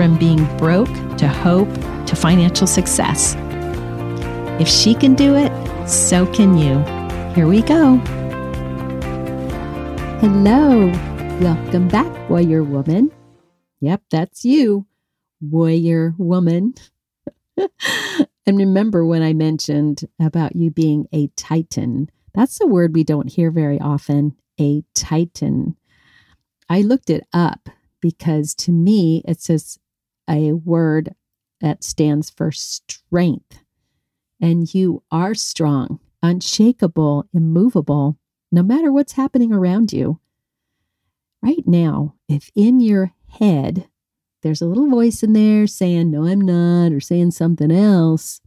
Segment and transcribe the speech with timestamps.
[0.00, 1.68] from being broke to hope
[2.06, 3.36] to financial success.
[4.58, 5.52] If she can do it,
[5.86, 6.78] so can you.
[7.34, 7.96] Here we go.
[10.22, 10.86] Hello.
[11.42, 13.10] Welcome back, Warrior Woman.
[13.82, 14.86] Yep, that's you,
[15.42, 16.72] Warrior Woman.
[17.58, 22.10] and remember when I mentioned about you being a Titan.
[22.32, 25.76] That's a word we don't hear very often, a Titan.
[26.70, 27.68] I looked it up
[28.00, 29.78] because to me, it says
[30.30, 31.14] a word
[31.60, 33.60] that stands for strength.
[34.40, 38.18] And you are strong, unshakable, immovable,
[38.50, 40.20] no matter what's happening around you.
[41.42, 43.88] Right now, if in your head
[44.42, 48.40] there's a little voice in there saying, No, I'm not, or saying something else,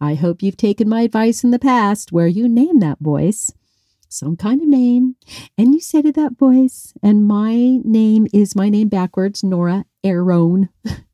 [0.00, 3.52] I hope you've taken my advice in the past where you name that voice
[4.08, 5.16] some kind of name
[5.56, 10.68] and you say to that voice and my name is my name backwards nora aaron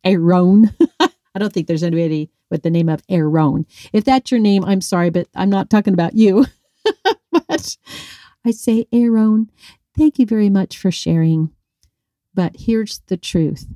[0.04, 4.64] aaron i don't think there's anybody with the name of aaron if that's your name
[4.64, 6.46] i'm sorry but i'm not talking about you.
[7.32, 7.76] But
[8.44, 9.50] i say aaron
[9.96, 11.50] thank you very much for sharing.
[12.34, 13.66] But here's the truth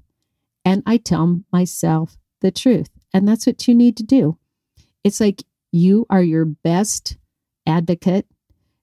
[0.64, 4.39] and i tell myself the truth and that's what you need to do.
[5.05, 7.16] It's like you are your best
[7.66, 8.27] advocate.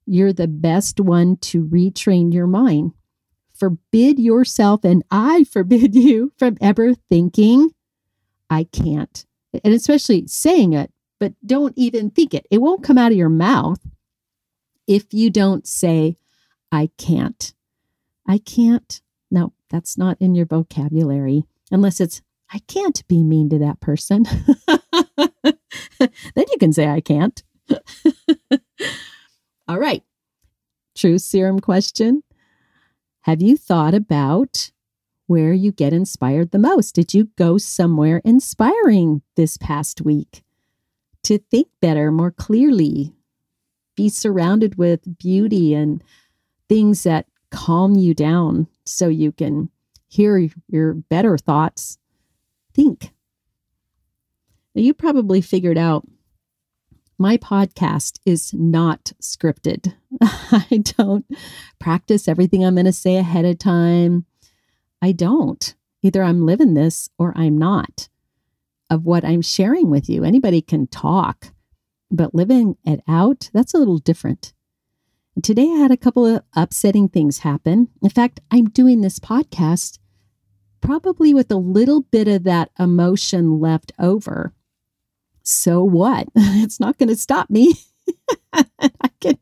[0.06, 2.94] You're the best one to retrain your mind.
[3.58, 7.72] Forbid yourself, and I forbid you from ever thinking,
[8.50, 9.26] I can't.
[9.64, 12.46] And especially saying it, but don't even think it.
[12.52, 13.80] It won't come out of your mouth
[14.88, 16.18] if you don't say,
[16.72, 17.54] I can't.
[18.28, 19.02] I can't.
[19.32, 22.22] No, that's not in your vocabulary unless it's,
[22.52, 24.26] I can't be mean to that person.
[25.98, 27.42] then you can say, I can't.
[29.68, 30.04] All right.
[30.96, 32.24] True serum question.
[33.26, 34.70] Have you thought about
[35.26, 36.94] where you get inspired the most?
[36.94, 40.44] Did you go somewhere inspiring this past week?
[41.24, 43.16] To think better, more clearly,
[43.96, 46.04] be surrounded with beauty and
[46.70, 49.72] things that calm you down so you can
[50.08, 51.98] hear your better thoughts.
[52.76, 53.12] Think.
[54.76, 56.08] Now, you probably figured out
[57.18, 59.94] my podcast is not scripted.
[60.22, 61.26] I don't
[61.80, 64.26] practice everything I'm going to say ahead of time.
[65.02, 65.76] I don't.
[66.02, 68.10] Either I'm living this or I'm not
[68.90, 70.24] of what I'm sharing with you.
[70.24, 71.52] Anybody can talk,
[72.12, 74.54] but living it out, that's a little different.
[75.42, 77.90] Today I had a couple of upsetting things happen.
[78.02, 80.00] In fact, I'm doing this podcast
[80.82, 84.54] probably with a little bit of that emotion left over
[85.46, 86.28] so what?
[86.36, 87.76] It's not going to stop me.
[88.54, 89.38] I can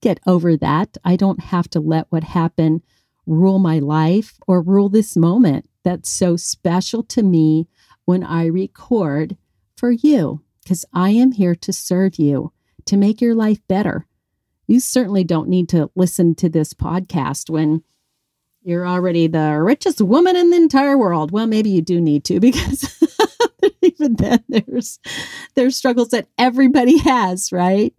[0.00, 0.96] get over that.
[1.04, 2.82] I don't have to let what happened
[3.26, 7.68] rule my life or rule this moment that's so special to me
[8.04, 9.36] when I record
[9.76, 12.52] for you, because I am here to serve you,
[12.86, 14.06] to make your life better.
[14.66, 17.82] You certainly don't need to listen to this podcast when
[18.62, 21.30] you're already the richest woman in the entire world.
[21.32, 22.98] Well, maybe you do need to because
[24.02, 24.98] even then there's
[25.54, 27.94] there's struggles that everybody has, right?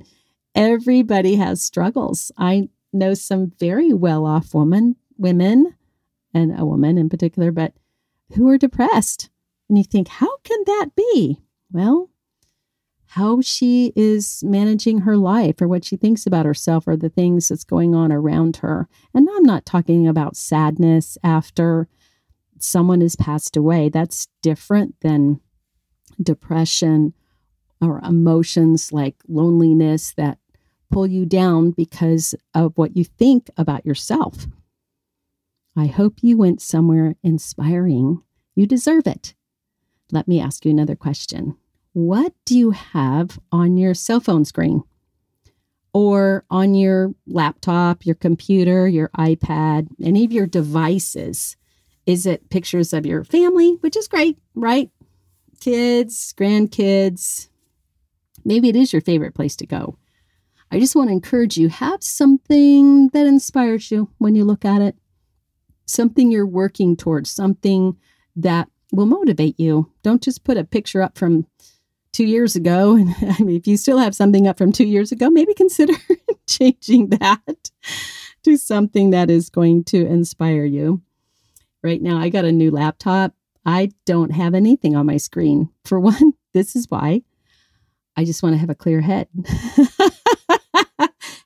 [0.56, 2.32] Everybody has struggles.
[2.38, 5.76] I know some very well-off women, women,
[6.34, 7.74] and a woman in particular, but
[8.36, 9.30] who are depressed.
[9.68, 11.40] And you think, how can that be?
[11.72, 12.10] Well,
[13.08, 17.48] how she is managing her life or what she thinks about herself or the things
[17.48, 18.88] that's going on around her.
[19.14, 21.88] And I'm not talking about sadness after
[22.60, 23.90] someone has passed away.
[23.90, 25.40] That's different than
[26.22, 27.14] depression
[27.82, 30.38] or emotions like loneliness that
[30.92, 34.48] pull you down because of what you think about yourself.
[35.76, 38.22] I hope you went somewhere inspiring.
[38.56, 39.34] You deserve it.
[40.12, 41.58] Let me ask you another question.
[41.94, 44.84] What do you have on your cell phone screen?
[45.94, 51.56] Or on your laptop, your computer, your iPad, any of your devices?
[52.06, 54.90] Is it pictures of your family, which is great, right?
[55.64, 57.48] Kids, grandkids.
[58.44, 59.98] Maybe it is your favorite place to go.
[60.70, 64.82] I just want to encourage you have something that inspires you when you look at
[64.82, 64.98] it,
[65.86, 67.96] something you're working towards, something
[68.36, 69.90] that will motivate you.
[70.02, 71.48] Don't just put a picture up from
[72.12, 72.98] two years ago.
[72.98, 75.94] And I mean, if you still have something up from two years ago, maybe consider
[76.46, 77.72] changing that
[78.44, 81.02] to something that is going to inspire you.
[81.82, 83.34] Right now, I got a new laptop.
[83.66, 85.70] I don't have anything on my screen.
[85.86, 87.24] For one, this is why
[88.16, 89.28] I just want to have a clear head.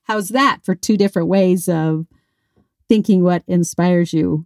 [0.04, 2.06] How's that for two different ways of
[2.88, 4.46] thinking what inspires you?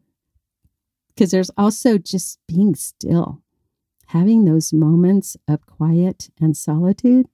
[1.10, 3.42] Because there's also just being still,
[4.08, 7.28] having those moments of quiet and solitude.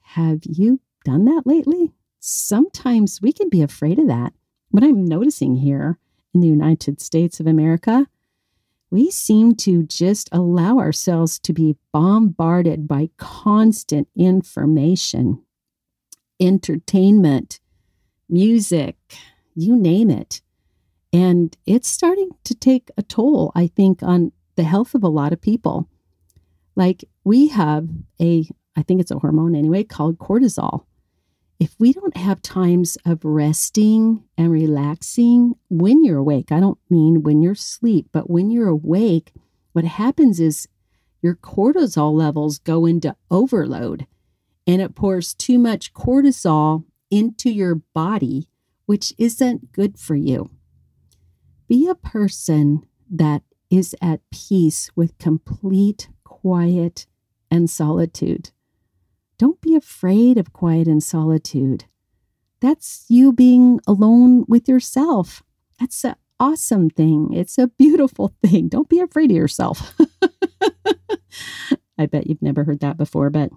[0.00, 1.92] Have you done that lately?
[2.20, 4.32] Sometimes we can be afraid of that.
[4.70, 5.98] What I'm noticing here
[6.32, 8.06] in the United States of America,
[8.94, 15.42] we seem to just allow ourselves to be bombarded by constant information,
[16.38, 17.58] entertainment,
[18.28, 18.96] music,
[19.56, 20.42] you name it.
[21.12, 25.32] And it's starting to take a toll, I think, on the health of a lot
[25.32, 25.88] of people.
[26.76, 27.88] Like we have
[28.20, 30.84] a, I think it's a hormone anyway, called cortisol
[31.64, 37.22] if we don't have times of resting and relaxing when you're awake, I don't mean
[37.22, 39.32] when you're asleep, but when you're awake,
[39.72, 40.68] what happens is
[41.22, 44.06] your cortisol levels go into overload
[44.66, 48.46] and it pours too much cortisol into your body,
[48.84, 50.50] which isn't good for you.
[51.66, 53.40] Be a person that
[53.70, 57.06] is at peace with complete quiet
[57.50, 58.50] and solitude.
[59.38, 61.84] Don't be afraid of quiet and solitude.
[62.60, 65.42] That's you being alone with yourself.
[65.78, 67.32] That's an awesome thing.
[67.32, 68.68] It's a beautiful thing.
[68.68, 69.94] Don't be afraid of yourself.
[71.98, 73.50] I bet you've never heard that before, but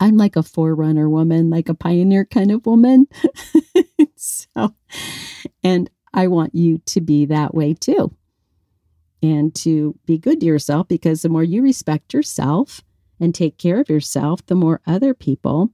[0.00, 3.06] I'm like a forerunner woman, like a pioneer kind of woman.
[4.16, 4.74] so,
[5.62, 8.14] and I want you to be that way too.
[9.22, 12.82] And to be good to yourself because the more you respect yourself,
[13.20, 15.70] and take care of yourself, the more other people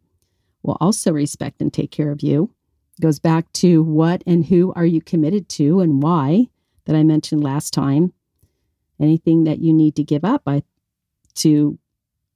[0.62, 2.50] will also respect and take care of you.
[2.98, 6.48] It goes back to what and who are you committed to and why
[6.84, 8.12] that I mentioned last time.
[9.00, 10.62] Anything that you need to give up by,
[11.36, 11.78] to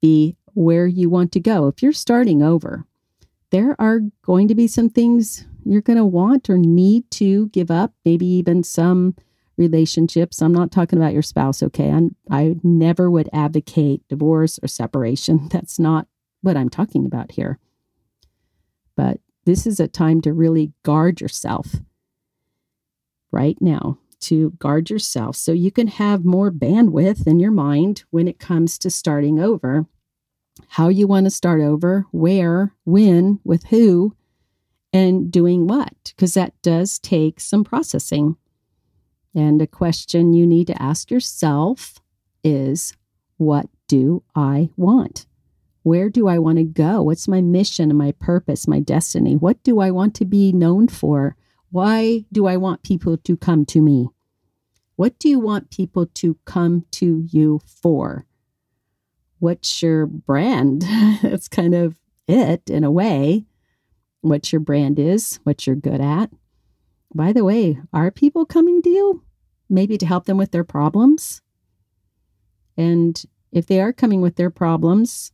[0.00, 1.66] be where you want to go.
[1.66, 2.86] If you're starting over,
[3.50, 7.70] there are going to be some things you're going to want or need to give
[7.70, 9.16] up, maybe even some
[9.56, 10.40] relationships.
[10.40, 11.90] I'm not talking about your spouse, okay?
[11.90, 15.48] I'm, I never would advocate divorce or separation.
[15.52, 16.06] That's not
[16.40, 17.58] what I'm talking about here.
[18.96, 21.76] But this is a time to really guard yourself
[23.30, 28.28] right now, to guard yourself so you can have more bandwidth in your mind when
[28.28, 29.86] it comes to starting over.
[30.68, 34.14] How you want to start over, where, when, with who,
[34.92, 38.36] and doing what, because that does take some processing.
[39.34, 42.00] And a question you need to ask yourself
[42.44, 42.94] is
[43.36, 45.26] what do I want?
[45.82, 47.02] Where do I want to go?
[47.02, 49.36] What's my mission and my purpose, my destiny?
[49.36, 51.36] What do I want to be known for?
[51.70, 54.08] Why do I want people to come to me?
[54.96, 58.26] What do you want people to come to you for?
[59.38, 60.82] What's your brand?
[61.22, 61.96] That's kind of
[62.28, 63.46] it in a way.
[64.20, 66.30] What your brand is, what you're good at.
[67.14, 69.22] By the way, are people coming to you?
[69.68, 71.42] Maybe to help them with their problems?
[72.76, 75.32] And if they are coming with their problems,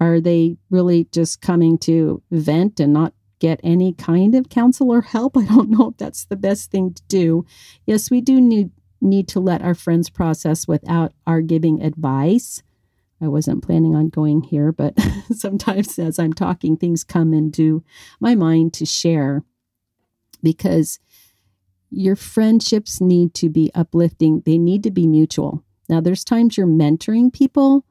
[0.00, 5.02] are they really just coming to vent and not get any kind of counsel or
[5.02, 5.36] help?
[5.36, 7.46] I don't know if that's the best thing to do.
[7.86, 12.62] Yes, we do need need to let our friends process without our giving advice.
[13.20, 14.94] I wasn't planning on going here, but
[15.34, 17.82] sometimes as I'm talking, things come into
[18.20, 19.42] my mind to share
[20.42, 20.98] because
[21.90, 25.62] your friendships need to be uplifting, they need to be mutual.
[25.88, 27.84] Now, there's times you're mentoring people,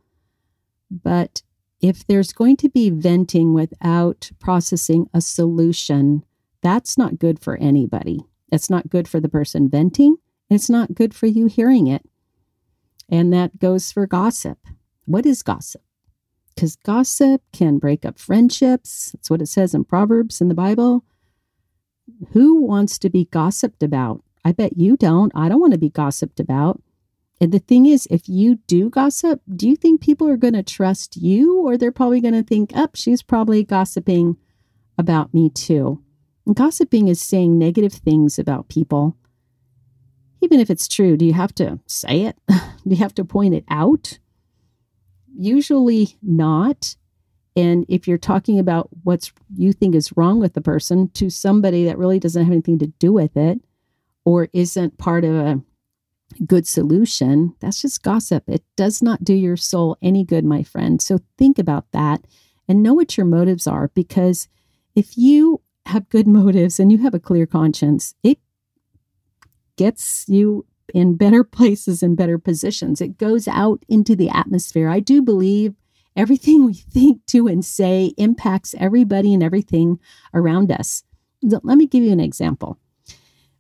[0.90, 1.44] but
[1.82, 6.24] if there's going to be venting without processing a solution,
[6.62, 8.22] that's not good for anybody.
[8.52, 10.18] It's not good for the person venting.
[10.50, 12.04] It's not good for you hearing it.
[13.10, 14.60] And that goes for gossip.
[15.06, 15.82] What is gossip?
[16.54, 19.12] Because gossip can break up friendships.
[19.12, 21.04] That's what it says in Proverbs in the Bible.
[22.30, 24.24] Who wants to be gossiped about?
[24.44, 25.32] I bet you don't.
[25.36, 26.82] I don't want to be gossiped about.
[27.40, 30.64] And the thing is, if you do gossip, do you think people are going to
[30.64, 34.38] trust you or they're probably going to think, up, oh, she's probably gossiping
[34.98, 36.04] about me too?
[36.46, 39.18] And gossiping is saying negative things about people.
[40.42, 42.38] Even if it's true, do you have to say it?
[42.48, 44.20] do you have to point it out?
[45.36, 46.96] Usually not.
[47.56, 51.86] And if you're talking about what's you think is wrong with the person to somebody
[51.86, 53.60] that really doesn't have anything to do with it
[54.24, 55.62] or isn't part of a
[56.46, 58.44] good solution, that's just gossip.
[58.48, 61.02] It does not do your soul any good, my friend.
[61.02, 62.22] So think about that
[62.68, 64.48] and know what your motives are because
[64.96, 68.40] if you have good motives and you have a clear conscience, it
[69.76, 73.02] gets you in better places and better positions.
[73.02, 74.88] It goes out into the atmosphere.
[74.88, 75.76] I do believe
[76.16, 80.00] everything we think, do, and say impacts everybody and everything
[80.34, 81.04] around us.
[81.42, 82.78] Let me give you an example.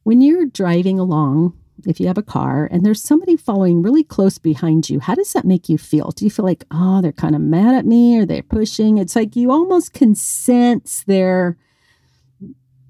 [0.03, 4.38] When you're driving along, if you have a car and there's somebody following really close
[4.38, 6.12] behind you, how does that make you feel?
[6.12, 8.98] Do you feel like, oh, they're kind of mad at me or they're pushing?
[8.98, 11.58] It's like you almost can sense their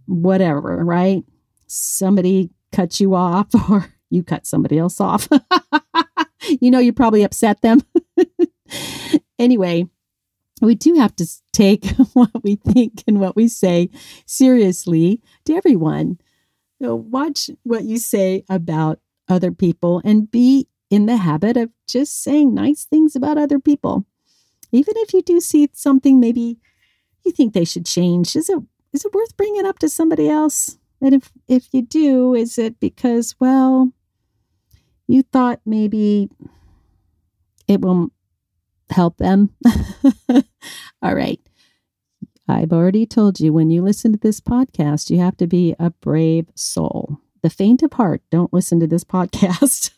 [0.08, 1.24] whatever, right?
[1.68, 5.27] Somebody cuts you off or you cut somebody else off.
[6.62, 7.82] you know, you probably upset them.
[9.41, 9.86] anyway,
[10.62, 13.89] we do have to take what we think and what we say
[14.25, 16.19] seriously to everyone.
[16.81, 22.21] So watch what you say about other people and be in the habit of just
[22.24, 24.05] saying nice things about other people.
[24.71, 26.57] Even if you do see something maybe
[27.25, 28.60] you think they should change, is it
[28.93, 30.77] is it worth bringing up to somebody else?
[31.01, 33.91] And if if you do, is it because well,
[35.07, 36.29] you thought maybe
[37.67, 38.12] it will
[38.91, 39.50] help them.
[41.01, 41.39] All right.
[42.48, 45.89] I've already told you when you listen to this podcast, you have to be a
[45.89, 47.19] brave soul.
[47.41, 49.91] The faint of heart, don't listen to this podcast.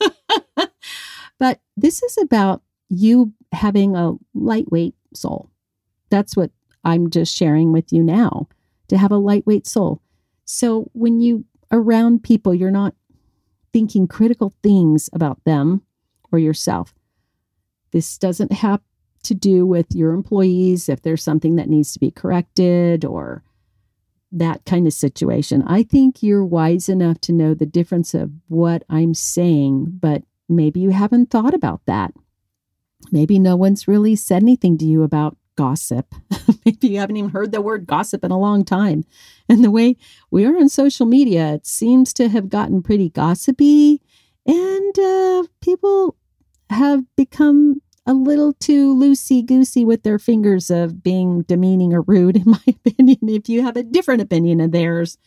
[1.40, 5.50] but this is about you having a lightweight soul.
[6.10, 6.52] That's what
[6.84, 8.48] I'm just sharing with you now
[8.90, 10.02] to have a lightweight soul.
[10.46, 12.94] So when you around people, you're not
[13.72, 15.82] thinking critical things about them
[16.32, 16.94] or yourself.
[17.94, 18.82] This doesn't have
[19.24, 23.44] to do with your employees if there's something that needs to be corrected or
[24.32, 25.64] that kind of situation.
[25.66, 30.80] I think you're wise enough to know the difference of what I'm saying, but maybe
[30.80, 32.14] you haven't thought about that.
[33.12, 36.16] Maybe no one's really said anything to you about gossip.
[36.66, 39.06] maybe you haven't even heard the word gossip in a long time.
[39.48, 39.98] And the way
[40.32, 44.02] we are on social media, it seems to have gotten pretty gossipy,
[44.48, 46.18] and uh, people
[46.70, 52.36] have become a little too loosey goosey with their fingers of being demeaning or rude,
[52.46, 53.18] in my opinion.
[53.24, 55.18] If you have a different opinion of theirs,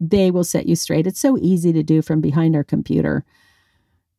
[0.00, 1.06] they will set you straight.
[1.06, 3.24] It's so easy to do from behind our computer.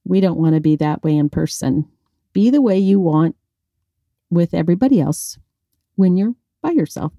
[0.03, 1.85] We don't want to be that way in person.
[2.33, 3.35] Be the way you want
[4.29, 5.37] with everybody else
[5.95, 7.11] when you're by yourself.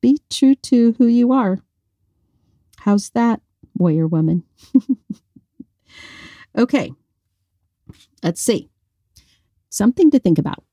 [0.00, 1.60] Be true to who you are.
[2.78, 3.40] How's that,
[3.76, 4.42] warrior woman?
[6.58, 6.92] okay,
[8.22, 8.70] let's see.
[9.68, 10.64] Something to think about.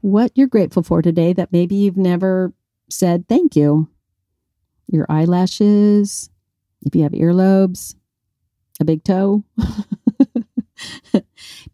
[0.00, 2.52] What you're grateful for today that maybe you've never
[2.88, 3.88] said thank you.
[4.86, 6.30] Your eyelashes,
[6.82, 7.94] if you have earlobes,
[8.80, 9.44] a big toe.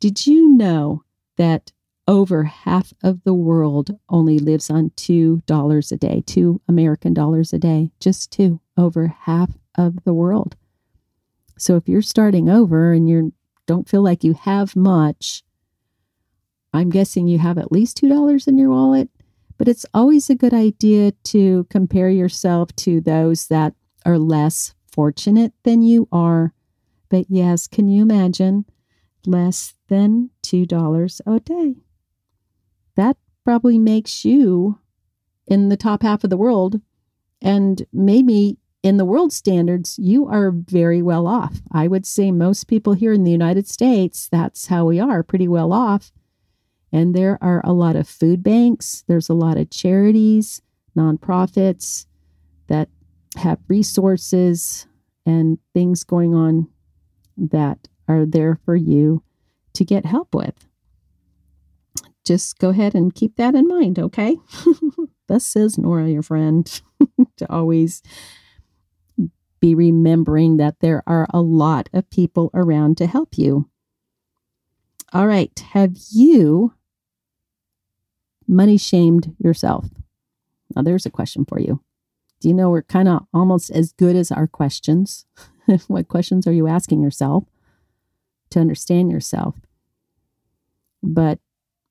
[0.00, 1.02] Did you know
[1.36, 1.72] that
[2.08, 7.58] over half of the world only lives on $2 a day, two American dollars a
[7.58, 10.56] day, just two, over half of the world.
[11.58, 13.32] So if you're starting over and you
[13.66, 15.42] don't feel like you have much,
[16.72, 19.08] I'm guessing you have at least $2 in your wallet,
[19.58, 25.52] but it's always a good idea to compare yourself to those that are less fortunate
[25.62, 26.52] than you are.
[27.08, 28.66] But yes, can you imagine
[29.24, 31.76] less than $2 a day?
[32.96, 34.78] that probably makes you
[35.46, 36.80] in the top half of the world.
[37.40, 41.60] And maybe in the world standards, you are very well off.
[41.72, 45.48] I would say most people here in the United States, that's how we are, pretty
[45.48, 46.12] well off.
[46.92, 50.62] And there are a lot of food banks, there's a lot of charities,
[50.96, 52.06] nonprofits
[52.68, 52.88] that
[53.36, 54.86] have resources
[55.26, 56.68] and things going on
[57.36, 59.24] that are there for you
[59.74, 60.68] to get help with
[62.24, 64.36] just go ahead and keep that in mind, okay?
[65.28, 66.80] this is Nora, your friend,
[67.36, 68.02] to always
[69.60, 73.68] be remembering that there are a lot of people around to help you.
[75.12, 75.56] All right.
[75.72, 76.74] Have you
[78.46, 79.86] money shamed yourself?
[80.74, 81.80] Now, there's a question for you.
[82.40, 85.24] Do you know we're kind of almost as good as our questions?
[85.86, 87.44] what questions are you asking yourself
[88.50, 89.54] to understand yourself?
[91.02, 91.38] But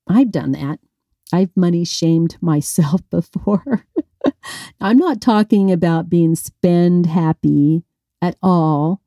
[0.08, 0.80] I've done that.
[1.34, 3.86] I've money shamed myself before.
[4.82, 7.84] I'm not talking about being spend happy
[8.22, 9.02] at all,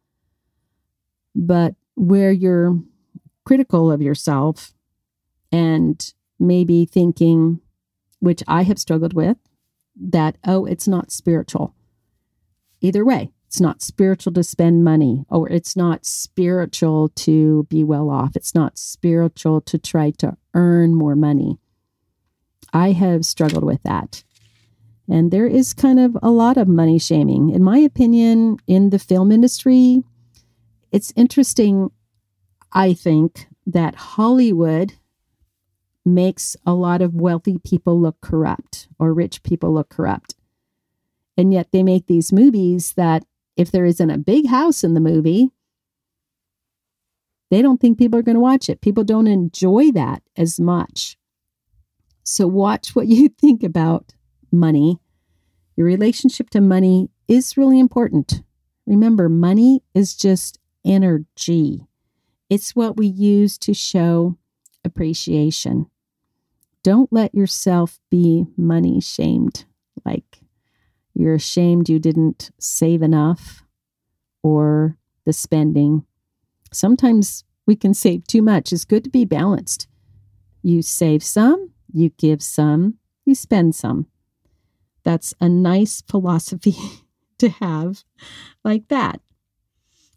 [1.34, 2.78] but where you're
[3.44, 4.72] critical of yourself
[5.50, 7.60] and maybe thinking,
[8.20, 9.37] which I have struggled with,
[10.00, 11.75] that, oh, it's not spiritual.
[12.80, 18.10] Either way, It's not spiritual to spend money, or it's not spiritual to be well
[18.10, 18.37] off.
[18.37, 21.58] It's not spiritual to try to earn more money.
[22.75, 24.22] I have struggled with that.
[25.10, 27.50] And there is kind of a lot of money shaming.
[27.50, 30.02] In my opinion, in the film industry,
[30.92, 31.90] it's interesting,
[32.72, 34.94] I think, that Hollywood
[36.04, 40.34] makes a lot of wealthy people look corrupt or rich people look corrupt.
[41.36, 43.24] And yet they make these movies that
[43.56, 45.50] if there isn't a big house in the movie,
[47.50, 48.80] they don't think people are going to watch it.
[48.80, 51.16] People don't enjoy that as much.
[52.24, 54.12] So watch what you think about
[54.50, 54.99] money.
[55.76, 58.43] Your relationship to money is really important.
[58.87, 61.87] Remember, money is just energy,
[62.49, 64.38] it's what we use to show
[64.85, 65.87] appreciation.
[66.83, 69.67] Don't let yourself be money shamed,
[70.05, 70.40] like
[71.14, 73.64] you're ashamed you didn't save enough
[74.43, 76.05] or the spending.
[76.73, 78.73] Sometimes we can save too much.
[78.73, 79.88] It's good to be balanced.
[80.62, 82.95] You save some, you give some,
[83.26, 84.07] you spend some.
[85.08, 86.76] That's a nice philosophy
[87.38, 88.04] to have
[88.62, 89.22] like that.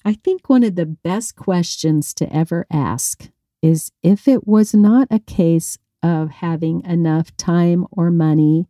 [0.04, 3.30] I think one of the best questions to ever ask
[3.62, 8.68] is if it was not a case of having enough time or money,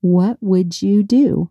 [0.00, 1.48] what would you do?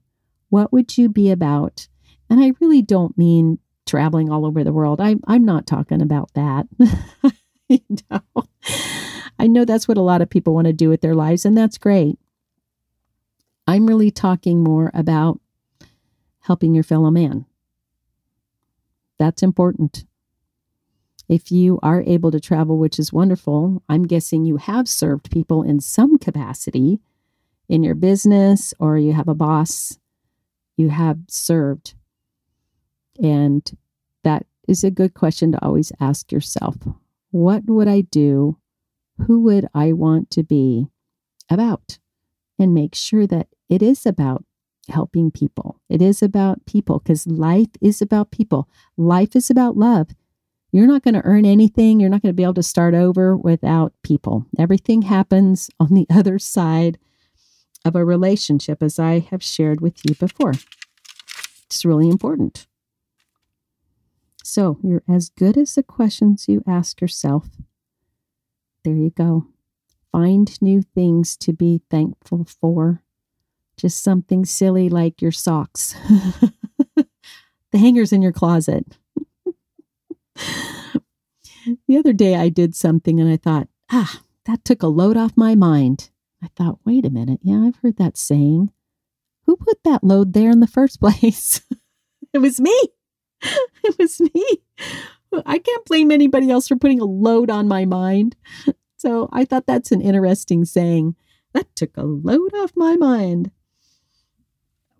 [0.50, 1.88] What would you be about?
[2.30, 5.00] And I really don't mean traveling all over the world.
[5.00, 6.68] I, I'm not talking about that.
[7.70, 8.44] you know?
[9.40, 11.58] I know that's what a lot of people want to do with their lives, and
[11.58, 12.20] that's great.
[13.72, 15.40] I'm really talking more about
[16.42, 17.46] helping your fellow man.
[19.18, 20.04] That's important.
[21.30, 25.64] If you are able to travel, which is wonderful, I'm guessing you have served people
[25.64, 27.00] in some capacity
[27.70, 29.98] in your business or you have a boss
[30.76, 31.94] you have served.
[33.24, 33.64] And
[34.26, 36.76] that is a good question to always ask yourself.
[37.30, 38.58] What would I do
[39.28, 40.88] who would I want to be
[41.50, 42.00] about?
[42.60, 44.44] And make sure that it is about
[44.90, 45.80] helping people.
[45.90, 48.68] It is about people because life is about people.
[48.98, 50.10] Life is about love.
[50.74, 52.00] You're not going to earn anything.
[52.00, 54.46] You're not going to be able to start over without people.
[54.60, 57.00] Everything happens on the other side
[57.86, 60.54] of a relationship, as I have shared with you before.
[61.66, 62.68] It's really important.
[64.44, 67.48] So, you're as good as the questions you ask yourself
[68.84, 69.46] there you go.
[70.12, 73.04] Find new things to be thankful for.
[73.82, 75.96] Just something silly like your socks,
[76.96, 77.08] the
[77.74, 78.86] hangers in your closet.
[80.36, 85.32] the other day, I did something and I thought, ah, that took a load off
[85.36, 86.12] my mind.
[86.44, 87.40] I thought, wait a minute.
[87.42, 88.72] Yeah, I've heard that saying.
[89.48, 91.62] Who put that load there in the first place?
[92.32, 92.80] it was me.
[93.84, 94.46] It was me.
[95.44, 98.36] I can't blame anybody else for putting a load on my mind.
[98.98, 101.16] So I thought that's an interesting saying.
[101.56, 103.50] That took a load off my mind.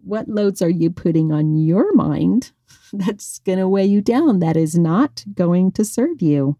[0.04, 2.52] What loads are you putting on your mind
[2.94, 6.58] that's going to weigh you down, that is not going to serve you?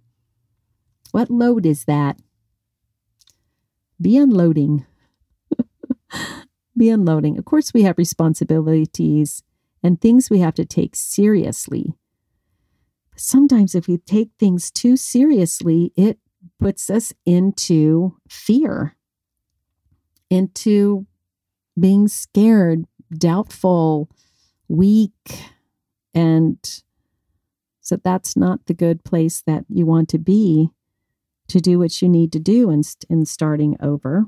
[1.12, 2.20] What load is that?
[4.00, 4.86] Be unloading.
[6.78, 7.38] Be unloading.
[7.38, 9.44] Of course, we have responsibilities
[9.84, 11.96] and things we have to take seriously
[13.22, 16.18] sometimes if we take things too seriously, it
[16.60, 18.96] puts us into fear,
[20.30, 21.06] into
[21.80, 22.86] being scared,
[23.18, 24.10] doubtful,
[24.68, 25.52] weak.
[26.14, 26.58] And
[27.82, 30.70] so that's not the good place that you want to be
[31.48, 34.26] to do what you need to do in, in starting over.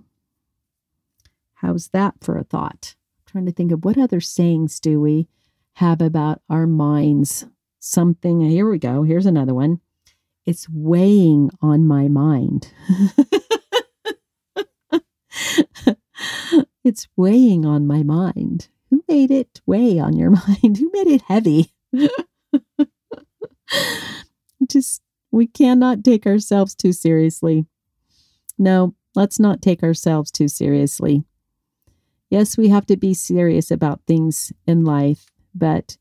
[1.55, 2.95] How's that for a thought?
[2.95, 5.27] I'm trying to think of what other sayings do we
[5.75, 7.45] have about our minds
[7.79, 8.43] something.
[8.43, 9.03] Uh, here we go.
[9.03, 9.79] Here's another one.
[10.45, 12.71] It's weighing on my mind.
[16.83, 18.69] it's weighing on my mind.
[18.89, 20.77] Who made it weigh on your mind?
[20.77, 21.73] Who made it heavy?
[24.67, 27.65] Just, we cannot take ourselves too seriously.
[28.57, 31.23] No, let's not take ourselves too seriously.
[32.29, 35.97] Yes, we have to be serious about things in life, but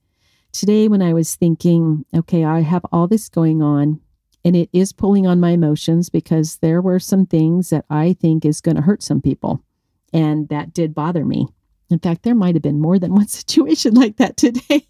[0.52, 4.00] today when I was thinking, okay, I have all this going on
[4.44, 8.44] and it is pulling on my emotions because there were some things that I think
[8.44, 9.64] is going to hurt some people.
[10.12, 11.46] And that did bother me.
[11.90, 14.86] In fact, there might have been more than one situation like that today.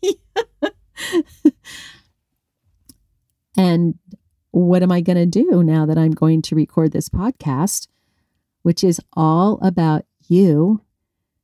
[3.57, 3.99] and
[4.53, 7.89] what am I going to do now that I'm going to record this podcast,
[8.63, 10.83] which is all about you,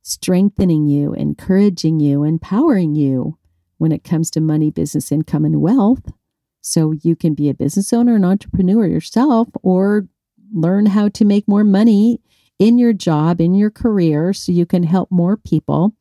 [0.03, 3.39] strengthening you, encouraging you, empowering you,
[3.79, 6.13] when it comes to money, business, income, and wealth.
[6.61, 10.07] So you can be a business owner, an entrepreneur yourself, or
[10.53, 12.21] learn how to make more money
[12.59, 15.95] in your job, in your career, so you can help more people,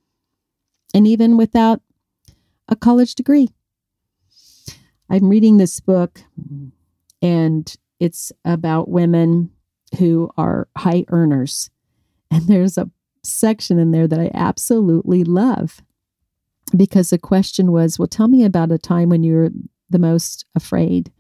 [0.94, 1.82] and even without
[2.68, 3.50] a college degree.
[5.10, 6.22] I'm reading this book,
[7.22, 9.52] and it's about women
[10.00, 11.70] who are high earners.
[12.30, 12.90] And there's a
[13.24, 15.82] section in there that I absolutely love
[16.76, 19.50] because the question was, well, tell me about a time when you're
[19.90, 21.12] the most afraid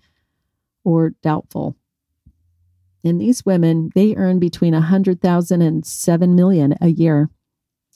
[0.84, 1.78] or doubtful.
[3.03, 7.29] And these women, they earn between a hundred thousand and seven million a year.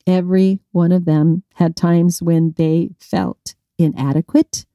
[0.07, 4.65] Every one of them had times when they felt inadequate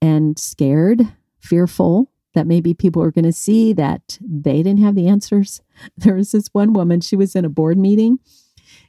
[0.00, 5.08] and scared, fearful that maybe people were going to see that they didn't have the
[5.08, 5.60] answers.
[5.96, 8.18] There was this one woman, she was in a board meeting.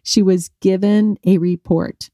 [0.03, 2.09] She was given a report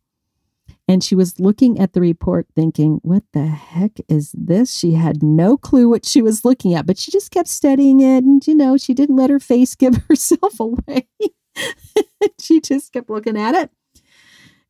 [0.88, 4.76] and she was looking at the report thinking, what the heck is this?
[4.76, 8.24] She had no clue what she was looking at, but she just kept studying it.
[8.24, 11.08] And, you know, she didn't let her face give herself away.
[12.39, 13.71] she just kept looking at it.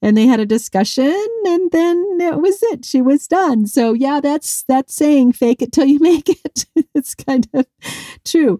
[0.02, 2.86] And they had a discussion and then that was it.
[2.86, 3.66] She was done.
[3.66, 6.66] So yeah, that's that's saying fake it till you make it.
[6.94, 7.66] it's kind of
[8.24, 8.60] true.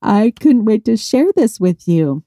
[0.00, 2.22] I couldn't wait to share this with you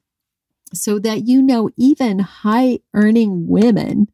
[0.73, 4.09] so that you know even high earning women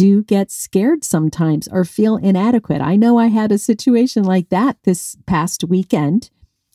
[0.00, 2.80] do get scared sometimes or feel inadequate.
[2.80, 6.30] I know I had a situation like that this past weekend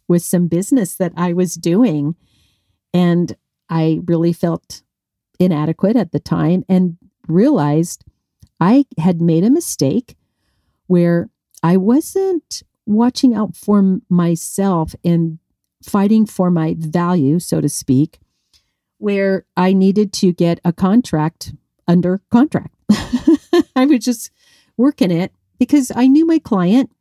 [0.08, 2.16] with some business that I was doing,
[2.94, 3.36] and
[3.68, 4.84] I really felt
[5.40, 8.04] inadequate at the time and realized
[8.60, 10.16] I had made a mistake
[10.86, 11.32] where
[11.64, 15.40] I wasn't watching out for myself and
[15.82, 18.20] fighting for my value, so to speak,
[19.00, 21.54] where I needed to get a contract
[21.88, 22.75] under contract.
[23.76, 24.32] I would just
[24.78, 26.92] work in it because I knew my client,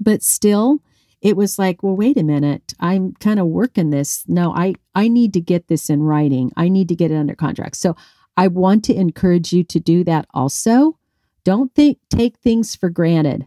[0.00, 0.80] but still
[1.22, 2.74] it was like, well, wait a minute.
[2.80, 4.24] I'm kind of working this.
[4.26, 6.50] No, I, I need to get this in writing.
[6.56, 7.76] I need to get it under contract.
[7.76, 7.96] So
[8.36, 10.98] I want to encourage you to do that also.
[11.44, 13.46] Don't think take things for granted.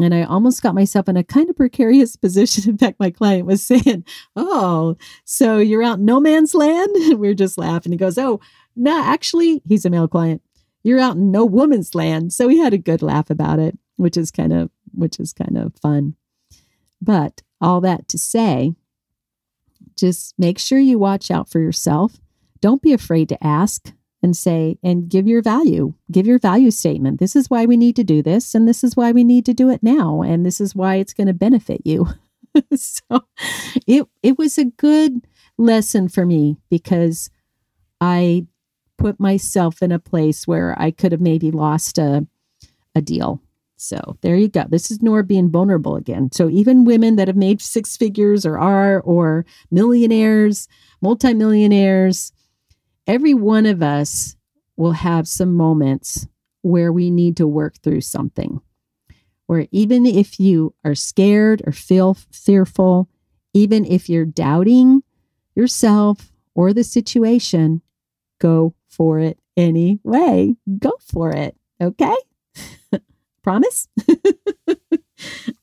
[0.00, 2.70] And I almost got myself in a kind of precarious position.
[2.70, 4.04] In fact, my client was saying,
[4.36, 6.90] Oh, so you're out no man's land?
[6.96, 7.92] And we are just laughing.
[7.92, 8.40] He goes, Oh,
[8.76, 10.42] no, actually, he's a male client.
[10.82, 12.32] You're out in no woman's land.
[12.32, 15.56] So we had a good laugh about it, which is kind of which is kind
[15.56, 16.14] of fun.
[17.00, 18.74] But all that to say,
[19.96, 22.20] just make sure you watch out for yourself.
[22.60, 23.92] Don't be afraid to ask
[24.22, 25.94] and say and give your value.
[26.10, 27.18] Give your value statement.
[27.18, 29.54] This is why we need to do this and this is why we need to
[29.54, 32.08] do it now and this is why it's going to benefit you.
[32.74, 33.24] so
[33.86, 35.26] it it was a good
[35.58, 37.30] lesson for me because
[38.00, 38.46] I
[39.02, 42.24] put myself in a place where I could have maybe lost a,
[42.94, 43.42] a deal.
[43.76, 44.64] So there you go.
[44.68, 46.30] This is Nora being vulnerable again.
[46.30, 50.68] So even women that have made six figures or are, or millionaires,
[51.00, 52.32] multimillionaires,
[53.08, 54.36] every one of us
[54.76, 56.28] will have some moments
[56.60, 58.60] where we need to work through something.
[59.46, 63.08] Where even if you are scared or feel fearful,
[63.52, 65.02] even if you're doubting
[65.56, 67.82] yourself or the situation,
[68.38, 70.54] go for it anyway.
[70.78, 71.56] Go for it.
[71.80, 72.16] Okay.
[73.42, 73.88] Promise?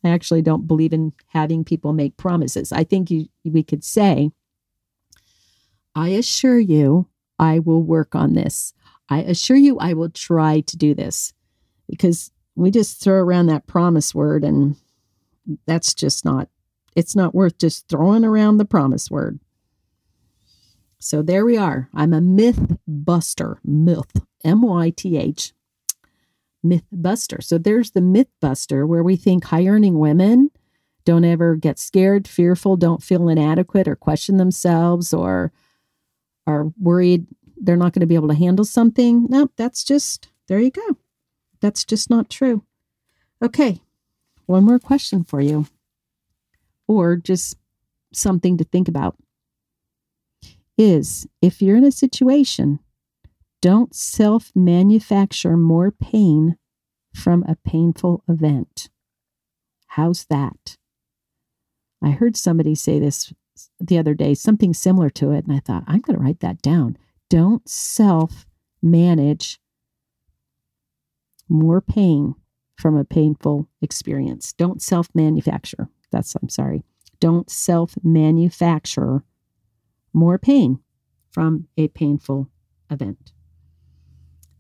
[0.03, 2.71] I actually don't believe in having people make promises.
[2.71, 4.31] I think you, we could say,
[5.95, 8.73] I assure you, I will work on this.
[9.09, 11.33] I assure you, I will try to do this
[11.87, 14.75] because we just throw around that promise word and
[15.65, 16.49] that's just not,
[16.95, 19.39] it's not worth just throwing around the promise word.
[20.99, 21.89] So there we are.
[21.93, 23.59] I'm a myth buster.
[23.63, 25.53] Myth, M Y T H.
[26.61, 27.39] Myth buster.
[27.41, 30.51] So there's the myth buster where we think high earning women
[31.05, 35.51] don't ever get scared, fearful, don't feel inadequate or question themselves or
[36.45, 37.25] are worried
[37.61, 39.25] they're not going to be able to handle something.
[39.29, 40.97] Nope, that's just, there you go.
[41.61, 42.63] That's just not true.
[43.41, 43.81] Okay,
[44.45, 45.65] one more question for you,
[46.87, 47.57] or just
[48.13, 49.15] something to think about
[50.79, 52.79] is if you're in a situation,
[53.61, 56.55] don't self manufacture more pain
[57.13, 58.89] from a painful event.
[59.87, 60.77] How's that?
[62.01, 63.33] I heard somebody say this
[63.79, 66.61] the other day, something similar to it, and I thought, I'm going to write that
[66.61, 66.97] down.
[67.29, 68.45] Don't self
[68.81, 69.59] manage
[71.49, 72.35] more pain
[72.77, 74.53] from a painful experience.
[74.53, 75.89] Don't self manufacture.
[76.11, 76.85] That's, I'm sorry.
[77.19, 79.23] Don't self manufacture
[80.13, 80.79] more pain
[81.31, 82.49] from a painful
[82.89, 83.31] event.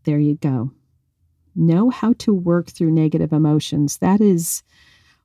[0.03, 0.71] There you go.
[1.55, 3.97] know how to work through negative emotions.
[3.97, 4.63] That is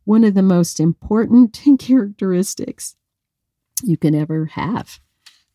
[0.05, 2.97] one of the most important characteristics
[3.83, 5.01] you can ever have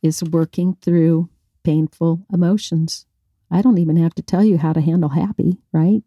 [0.02, 1.30] is working through
[1.64, 3.06] painful emotions.
[3.52, 6.04] I don't even have to tell you how to handle happy, right?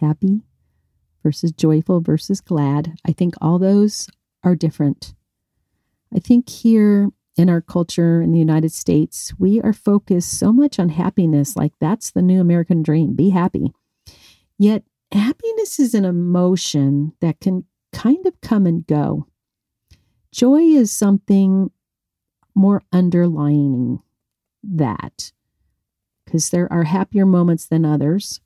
[0.00, 0.42] Happy
[1.22, 2.94] versus joyful versus glad.
[3.06, 4.08] I think all those
[4.42, 5.14] are different.
[6.14, 10.78] I think here in our culture in the United States, we are focused so much
[10.78, 13.72] on happiness, like that's the new American dream be happy.
[14.58, 19.26] Yet, happiness is an emotion that can kind of come and go.
[20.30, 21.70] Joy is something
[22.54, 24.00] more underlining
[24.62, 25.32] that
[26.24, 28.40] because there are happier moments than others.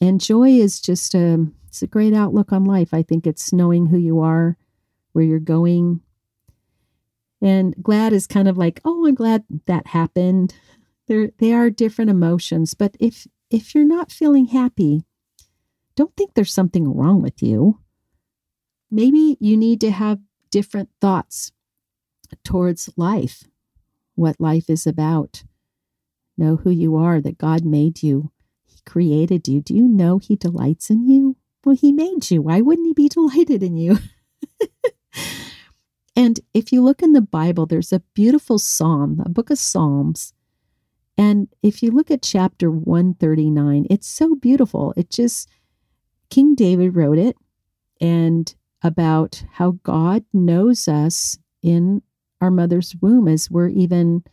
[0.00, 2.94] And joy is just a it's a great outlook on life.
[2.94, 4.56] I think it's knowing who you are,
[5.12, 6.00] where you're going,
[7.44, 10.54] and glad is kind of like, oh, I'm glad that happened.
[11.06, 12.72] They're, they are different emotions.
[12.72, 15.04] But if if you're not feeling happy,
[15.94, 17.80] don't think there's something wrong with you.
[18.90, 21.52] Maybe you need to have different thoughts
[22.42, 23.44] towards life,
[24.14, 25.44] what life is about.
[26.38, 28.32] Know who you are, that God made you.
[28.64, 29.60] He created you.
[29.60, 31.36] Do you know He delights in you?
[31.62, 32.40] Well, He made you.
[32.40, 33.98] Why wouldn't He be delighted in you?
[36.16, 40.32] And if you look in the Bible, there's a beautiful psalm, a book of Psalms.
[41.16, 44.94] And if you look at chapter 139, it's so beautiful.
[44.96, 45.48] It just,
[46.30, 47.36] King David wrote it
[48.00, 52.02] and about how God knows us in
[52.40, 54.24] our mother's womb as we're even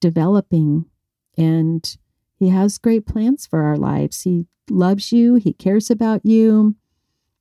[0.00, 0.86] developing.
[1.36, 1.96] And
[2.36, 4.22] He has great plans for our lives.
[4.22, 6.76] He loves you, He cares about you.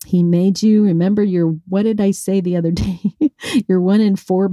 [0.05, 0.83] He made you.
[0.83, 2.99] Remember, you're, what did I say the other day?
[3.67, 4.51] you're one in four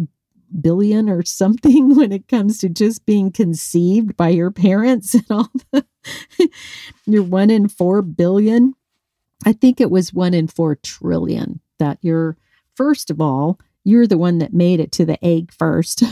[0.60, 5.50] billion or something when it comes to just being conceived by your parents and all
[5.72, 5.84] the,
[7.06, 8.74] you're one in four billion.
[9.44, 12.36] I think it was one in four trillion that you're,
[12.74, 16.02] first of all, you're the one that made it to the egg first.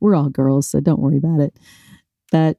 [0.00, 1.56] We're all girls, so don't worry about it.
[2.30, 2.58] But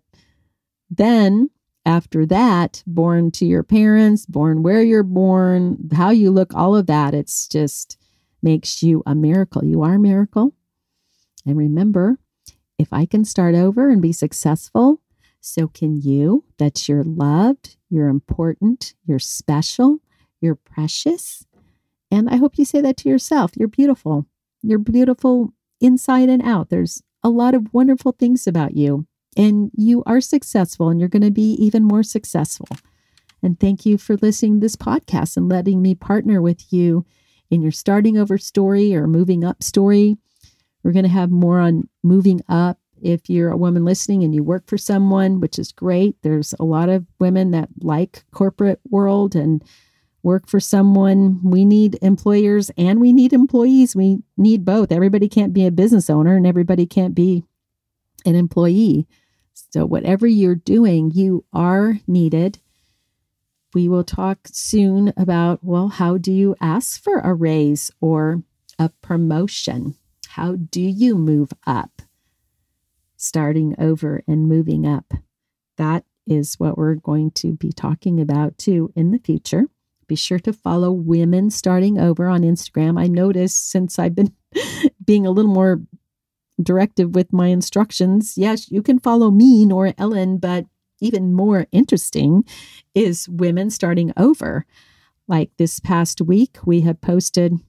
[0.90, 1.50] then
[1.86, 6.88] after that, born to your parents, born where you're born, how you look, all of
[6.88, 7.98] that, it's just
[8.42, 9.64] makes you a miracle.
[9.64, 10.54] You are a miracle.
[11.46, 12.20] And remember,
[12.78, 15.02] if I can start over and be successful,
[15.42, 16.46] so can you.
[16.58, 20.00] That you're loved, you're important, you're special,
[20.40, 21.46] you're precious.
[22.10, 23.52] And I hope you say that to yourself.
[23.56, 24.26] You're beautiful.
[24.62, 26.70] You're beautiful inside and out.
[26.70, 29.06] There's a lot of wonderful things about you
[29.38, 32.68] and you are successful and you're going to be even more successful.
[33.42, 37.06] And thank you for listening to this podcast and letting me partner with you
[37.50, 40.16] in your starting over story or moving up story.
[40.84, 44.44] We're going to have more on moving up if you're a woman listening and you
[44.44, 46.16] work for someone, which is great.
[46.22, 49.64] There's a lot of women that like corporate world and
[50.24, 51.40] work for someone.
[51.44, 53.96] We need employers and we need employees.
[53.96, 54.92] We need both.
[54.92, 57.44] Everybody can't be a business owner and everybody can't be
[58.26, 59.06] an employee.
[59.54, 62.60] So, whatever you're doing, you are needed.
[63.74, 68.44] We will talk soon about, well, how do you ask for a raise or
[68.78, 69.96] a promotion?
[70.30, 72.02] How do you move up?
[73.16, 75.14] Starting over and moving up.
[75.78, 79.66] That is what we're going to be talking about too in the future.
[80.08, 83.00] Be sure to follow Women Starting Over on Instagram.
[83.00, 84.34] I noticed since I've been
[85.06, 85.82] being a little more
[86.62, 88.38] directive with my instructions.
[88.38, 90.66] Yes, you can follow me, Nora Ellen, but
[91.02, 92.44] even more interesting
[92.94, 94.66] is women starting over.
[95.28, 97.60] Like this past week, we have posted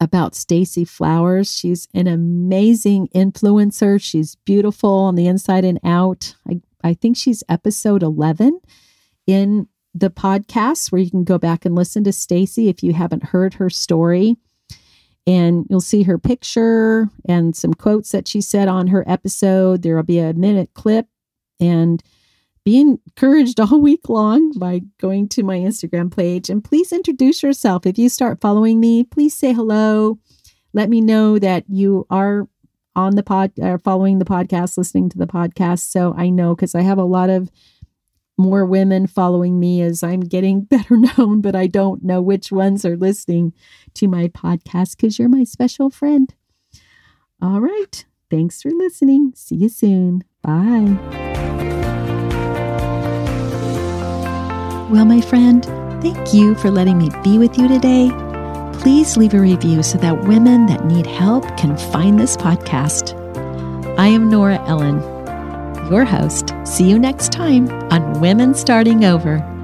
[0.00, 1.54] about Stacy Flowers.
[1.54, 4.00] She's an amazing influencer.
[4.00, 6.36] She's beautiful on the inside and out.
[6.48, 8.60] I, I think she's episode 11
[9.26, 13.24] in the podcast where you can go back and listen to Stacy if you haven't
[13.24, 14.36] heard her story
[15.26, 19.82] and you'll see her picture and some quotes that she said on her episode.
[19.82, 21.06] There will be a minute clip
[21.58, 22.02] and
[22.64, 26.50] be encouraged all week long by going to my Instagram page.
[26.50, 27.86] And please introduce yourself.
[27.86, 30.18] If you start following me, please say hello.
[30.72, 32.48] Let me know that you are
[32.94, 35.90] on the pod, or following the podcast, listening to the podcast.
[35.90, 37.50] So I know because I have a lot of
[38.38, 42.84] more women following me as I'm getting better known, but I don't know which ones
[42.84, 43.52] are listening
[43.94, 46.34] to my podcast because you're my special friend.
[47.40, 48.04] All right.
[48.30, 49.32] Thanks for listening.
[49.36, 50.24] See you soon.
[50.42, 50.96] Bye.
[54.90, 55.64] Well, my friend,
[56.00, 58.10] thank you for letting me be with you today.
[58.80, 63.14] Please leave a review so that women that need help can find this podcast.
[63.98, 65.15] I am Nora Ellen
[65.90, 66.54] your host.
[66.64, 69.55] See you next time on Women Starting Over.